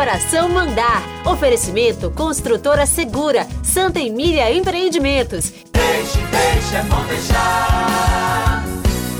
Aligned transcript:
coração 0.00 0.48
mandar. 0.48 1.02
Oferecimento 1.26 2.10
Construtora 2.12 2.86
Segura, 2.86 3.46
Santa 3.62 4.00
Emília 4.00 4.50
Empreendimentos. 4.50 5.52
Deixe, 5.72 6.18
deixe, 6.18 6.74
é 6.74 6.82
bom 6.84 7.04
deixar. 7.04 8.64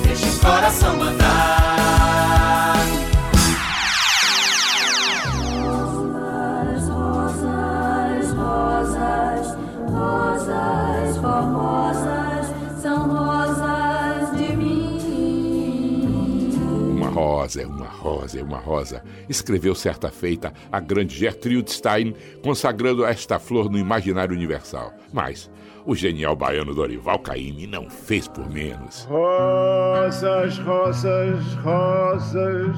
Deixe 0.03 0.25
o 0.25 0.39
coração 0.39 0.97
mandar. 0.97 1.90
Rosa 17.51 17.63
é 17.63 17.67
uma 17.67 17.89
rosa 17.89 18.41
é 18.41 18.43
uma 18.43 18.59
rosa, 18.59 19.03
escreveu 19.29 19.75
certa 19.75 20.09
feita 20.11 20.53
a 20.71 20.79
grande 20.79 21.17
Gertrude 21.17 21.73
Stein, 21.73 22.15
consagrando 22.43 23.05
esta 23.05 23.39
flor 23.39 23.69
no 23.69 23.79
imaginário 23.79 24.35
universal. 24.35 24.93
Mas 25.13 25.51
o 25.85 25.95
genial 25.95 26.37
baiano 26.37 26.75
Dorival 26.75 27.19
Caymmi 27.19 27.67
não 27.67 27.91
fez 27.91 28.29
por 28.29 28.49
menos. 28.49 29.05
Rosas, 29.05 30.59
rosas, 30.59 31.55
rosas, 31.57 32.77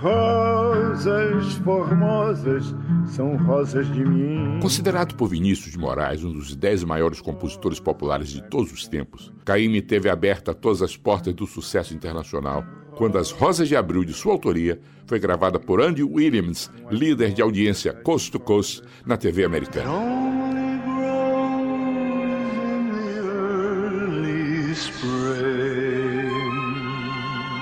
rosas 0.00 1.52
formosas 1.62 2.74
são 3.06 3.36
rosas 3.36 3.86
de 3.92 4.04
mim. 4.04 4.58
Considerado 4.60 5.14
por 5.14 5.28
Vinícius 5.28 5.72
de 5.72 5.78
Moraes 5.78 6.24
um 6.24 6.32
dos 6.32 6.56
dez 6.56 6.82
maiores 6.82 7.20
compositores 7.20 7.78
populares 7.78 8.30
de 8.30 8.42
todos 8.48 8.72
os 8.72 8.88
tempos, 8.88 9.32
Caymmi 9.44 9.82
teve 9.82 10.08
aberta 10.08 10.54
todas 10.54 10.82
as 10.82 10.96
portas 10.96 11.34
do 11.34 11.46
sucesso 11.46 11.94
internacional 11.94 12.64
quando 13.00 13.16
As 13.16 13.30
Rosas 13.30 13.66
de 13.66 13.74
Abril, 13.74 14.04
de 14.04 14.12
sua 14.12 14.32
autoria, 14.32 14.78
foi 15.06 15.18
gravada 15.18 15.58
por 15.58 15.80
Andy 15.80 16.02
Williams, 16.02 16.70
líder 16.90 17.32
de 17.32 17.40
audiência 17.40 17.94
Coast 17.94 18.30
to 18.30 18.38
Coast 18.38 18.82
na 19.06 19.16
TV 19.16 19.42
americana. 19.42 19.88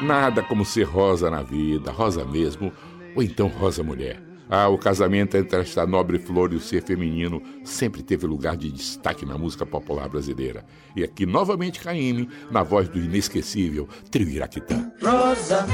Nada 0.03 0.43
como 0.43 0.65
ser 0.65 0.83
rosa 0.83 1.31
na 1.31 1.45
vida, 1.45 1.93
rosa 1.93 2.25
mesmo, 2.25 2.73
ou 3.15 3.23
então 3.23 3.47
rosa 3.47 3.84
mulher. 3.84 4.28
Ah, 4.51 4.69
o 4.69 4.79
casamento 4.79 5.37
entre 5.37 5.61
esta 5.61 5.87
nobre 5.87 6.19
flor 6.19 6.53
e 6.53 6.57
o 6.57 6.61
ser 6.61 6.83
feminino 6.83 7.43
sempre 7.65 8.03
teve 8.03 8.27
lugar 8.27 8.57
de 8.57 8.71
destaque 8.71 9.27
na 9.27 9.37
música 9.37 9.67
popular 9.67 10.09
brasileira. 10.09 10.65
E 10.97 11.05
aqui 11.05 11.27
novamente 11.27 11.81
Caíme, 11.81 12.29
na 12.51 12.63
voz 12.63 12.89
do 12.89 12.99
inesquecível 12.99 13.87
Trio 14.11 14.29
Iraquitã. 14.29 14.91
Rosa, 15.03 15.67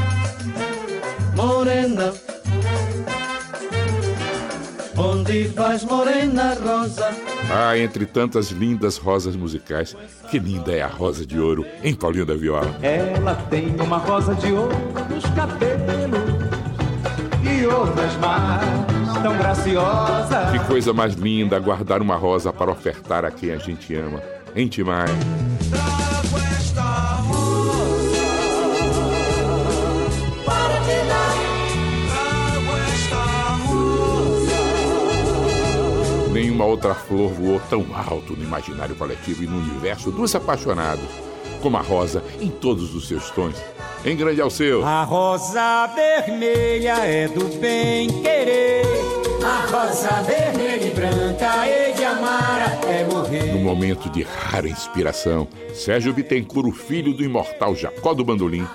morena, 1.37 2.13
onde 4.97 5.45
vais, 5.49 5.85
morena 5.85 6.55
rosa? 6.55 7.15
Ah, 7.53 7.79
entre 7.79 8.07
tantas 8.07 8.49
lindas 8.49 8.97
rosas 8.97 9.37
musicais, 9.37 9.97
que 10.31 10.39
linda 10.39 10.73
é 10.73 10.83
a 10.83 10.89
rosa 10.89 11.25
de 11.25 11.39
ouro 11.39 11.65
em 11.83 11.95
Paulinho 11.95 12.27
da 12.27 12.35
Viola. 12.35 12.77
Ela 12.83 13.37
tem 13.51 13.77
uma 13.81 13.99
rosa 13.99 14.35
de 14.35 14.53
ouro 14.53 14.75
nos 15.09 15.25
cabelos 15.31 16.34
e 17.55 17.67
outras 17.67 18.17
mais 18.17 19.23
tão 19.23 19.37
graciosas. 19.37 20.51
Que 20.53 20.59
coisa 20.67 20.93
mais 20.93 21.15
linda 21.15 21.59
guardar 21.59 22.03
uma 22.03 22.17
rosa 22.17 22.53
para 22.53 22.71
ofertar 22.71 23.25
a 23.25 23.31
quem 23.31 23.53
a 23.53 23.57
gente 23.57 23.95
ama. 23.95 24.21
Em 24.55 24.69
Timai. 24.69 25.07
Trago 25.71 26.39
esta 26.59 26.83
rosa 27.23 28.25
para 30.45 30.81
te 30.81 31.05
dar. 31.09 31.35
Trago 32.11 32.73
esta 32.89 33.23
rosa. 33.67 34.63
Nenhuma 36.33 36.65
outra 36.65 36.95
flor 36.95 37.33
voou 37.33 37.61
tão 37.71 37.87
alto 37.95 38.37
no 38.37 38.43
imaginário 38.43 38.95
coletivo 38.97 39.45
e 39.45 39.47
no 39.47 39.59
universo 39.59 40.11
dos 40.11 40.35
apaixonados 40.35 41.34
como 41.61 41.77
a 41.77 41.81
rosa 41.81 42.23
em 42.41 42.49
todos 42.49 42.95
os 42.95 43.09
seus 43.09 43.31
tons. 43.31 43.57
Em 44.05 44.17
grande 44.17 44.41
ao 44.41 44.51
seu. 44.51 44.85
A 44.85 45.03
rosa 45.05 45.87
vermelha 45.95 46.99
é 47.05 47.27
do 47.29 47.45
bem 47.59 48.09
querer. 48.23 48.85
A 49.43 49.67
rosa 49.71 50.23
vermelha 50.23 50.87
e 50.87 50.91
branca 50.91 51.67
e 51.67 51.93
de 51.93 52.05
amar 52.05 52.81
é 52.87 53.05
morrer. 53.05 53.53
No 53.53 53.61
momento 53.61 54.09
de 54.11 54.23
rara 54.23 54.69
inspiração, 54.69 55.49
Sérgio 55.75 56.13
Bittencourt, 56.13 56.69
o 56.69 56.73
filho 56.73 57.15
do 57.15 57.23
imortal 57.23 57.75
Jacó 57.75 58.15
do 58.15 58.25
Bandolim, 58.25 58.67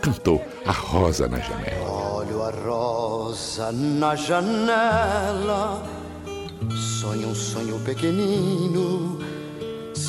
cantou 0.00 0.42
A 0.64 0.72
Rosa 0.72 1.28
na 1.28 1.38
Janela. 1.38 1.90
Olho 1.90 2.42
a 2.42 2.50
rosa 2.50 3.72
na 3.72 4.14
janela, 4.14 5.82
sonho 7.00 7.28
um 7.28 7.34
sonho 7.34 7.78
pequenino. 7.80 9.18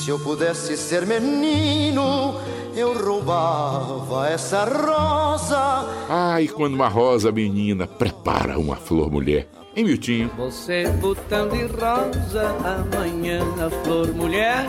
Se 0.07 0.12
eu 0.12 0.19
pudesse 0.19 0.78
ser 0.78 1.06
menino, 1.06 2.40
eu 2.73 2.94
roubava 2.97 4.29
essa 4.29 4.63
rosa. 4.63 5.85
Ah, 6.09 6.41
e 6.41 6.47
quando 6.47 6.75
uma 6.75 6.88
rosa 6.88 7.29
menina 7.29 7.85
prepara 7.85 8.57
uma 8.57 8.78
flor 8.78 9.12
mulher. 9.12 9.50
Em 9.75 9.84
Miltinho. 9.84 10.31
Você 10.38 10.88
botão 11.01 11.50
de 11.50 11.66
rosa, 11.66 12.56
amanhã 12.63 13.41
a 13.59 13.69
flor 13.84 14.13
mulher, 14.13 14.66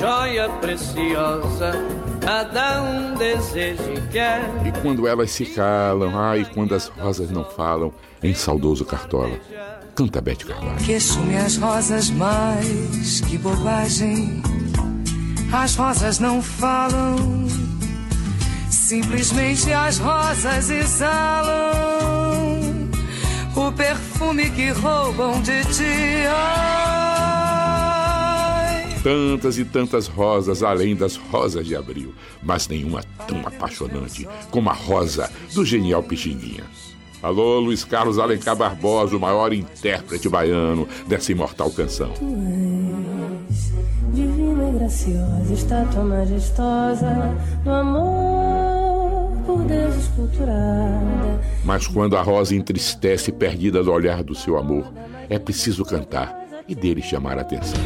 joia 0.00 0.48
preciosa, 0.62 1.72
cada 2.22 2.82
um 2.82 3.14
deseja 3.16 3.92
e 3.92 4.00
quer. 4.08 4.40
E 4.64 4.72
quando 4.80 5.06
elas 5.06 5.30
se 5.30 5.44
calam, 5.44 6.18
ai, 6.18 6.46
quando 6.54 6.74
as 6.74 6.86
rosas 6.86 7.30
não 7.30 7.44
falam, 7.44 7.92
em 8.22 8.32
saudoso 8.32 8.86
Cartola. 8.86 9.38
Canta 9.94 10.22
Bete 10.22 10.46
Carvalho. 10.46 10.78
Queixo-me 10.78 11.36
as 11.36 11.58
rosas 11.58 12.08
mais, 12.08 13.20
que 13.20 13.36
bobagem. 13.36 14.42
As 15.52 15.76
rosas 15.76 16.18
não 16.18 16.40
falam, 16.40 17.46
simplesmente 18.70 19.70
as 19.70 19.98
rosas 19.98 20.70
exalam 20.70 21.70
o 23.54 23.72
perfume 23.72 24.48
que 24.50 24.70
roubam 24.70 25.42
de 25.42 25.62
ti. 25.64 26.26
Ai. 26.26 27.39
Tantas 29.02 29.56
e 29.56 29.64
tantas 29.64 30.06
rosas 30.06 30.62
além 30.62 30.94
das 30.94 31.16
rosas 31.16 31.66
de 31.66 31.74
abril, 31.74 32.14
mas 32.42 32.68
nenhuma 32.68 33.02
tão 33.26 33.40
apaixonante 33.46 34.28
como 34.50 34.68
a 34.68 34.74
rosa 34.74 35.30
do 35.54 35.64
genial 35.64 36.02
Pixinguinha. 36.02 36.64
Alô, 37.22 37.60
Luiz 37.60 37.82
Carlos 37.82 38.18
Alencar 38.18 38.54
Barbosa, 38.54 39.16
o 39.16 39.20
maior 39.20 39.54
intérprete 39.54 40.28
baiano 40.28 40.86
dessa 41.06 41.32
imortal 41.32 41.70
canção. 41.70 42.12
Divina 44.12 44.68
e 44.68 44.72
graciosa, 44.78 45.54
estátua 45.54 46.04
majestosa 46.04 47.36
do 47.64 47.70
amor 47.70 49.32
por 49.46 49.64
Deus 49.64 49.96
esculturada. 49.96 51.40
Mas 51.64 51.86
quando 51.86 52.18
a 52.18 52.22
rosa 52.22 52.54
entristece, 52.54 53.32
perdida 53.32 53.82
do 53.82 53.92
olhar 53.92 54.22
do 54.22 54.34
seu 54.34 54.58
amor, 54.58 54.92
é 55.30 55.38
preciso 55.38 55.86
cantar 55.86 56.38
e 56.68 56.74
dele 56.74 57.00
chamar 57.00 57.38
a 57.38 57.40
atenção. 57.40 57.80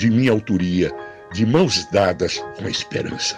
De 0.00 0.10
minha 0.10 0.32
autoria, 0.32 0.90
de 1.30 1.44
mãos 1.44 1.84
dadas 1.92 2.38
com 2.56 2.64
a 2.64 2.70
esperança. 2.70 3.36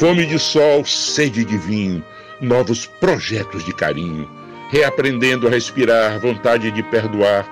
Fome 0.00 0.26
de 0.26 0.36
sol, 0.36 0.84
sede 0.84 1.44
de 1.44 1.56
vinho, 1.58 2.04
novos 2.40 2.86
projetos 2.86 3.64
de 3.64 3.72
carinho, 3.72 4.28
reaprendendo 4.72 5.46
a 5.46 5.50
respirar, 5.50 6.18
vontade 6.18 6.72
de 6.72 6.82
perdoar, 6.82 7.48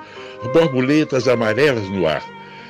borboletas 0.52 1.28
amarelas 1.28 1.88
no 1.90 2.08
ar, 2.08 2.24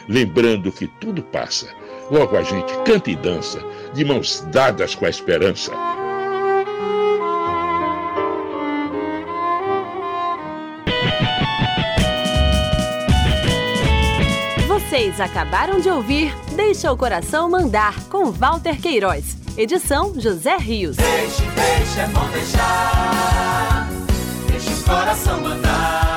lembrando 0.07 0.71
que 0.71 0.87
tudo 1.01 1.23
passa. 1.23 1.67
Logo 2.11 2.37
a 2.37 2.43
gente 2.43 2.75
canta 2.85 3.11
e 3.11 3.17
dança, 3.17 3.59
de 3.95 4.05
mãos 4.05 4.47
dadas 4.53 4.95
com 4.95 5.07
a 5.07 5.09
esperança. 5.09 5.73
Vocês 14.89 15.21
acabaram 15.21 15.81
de 15.81 15.91
ouvir 15.91 16.35
Deixa 16.57 16.91
o 16.91 16.97
Coração 16.97 17.51
Mandar, 17.51 17.95
com 18.05 18.33
Walter 18.33 18.81
Queiroz. 18.81 19.37
Edição 19.55 20.19
José 20.19 20.57
Rios. 20.57 20.97
Deixe, 20.97 21.43
deixe, 21.43 22.01
é 22.01 22.07
bom 22.07 22.27
deixar. 22.31 23.87
Deixe 24.51 24.71
o 24.71 24.85
coração 24.85 25.43
mandar. 25.43 26.08